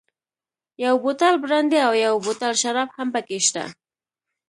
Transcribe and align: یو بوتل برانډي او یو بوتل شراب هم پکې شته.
یو 0.85 0.95
بوتل 1.03 1.35
برانډي 1.43 1.79
او 1.87 1.93
یو 2.05 2.15
بوتل 2.25 2.53
شراب 2.61 2.89
هم 2.97 3.07
پکې 3.15 3.39
شته. 3.47 3.63